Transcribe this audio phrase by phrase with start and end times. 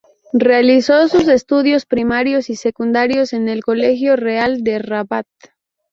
[0.33, 5.27] Realizó sus estudios primarios y secundarios en el Colegio Real de Rabat.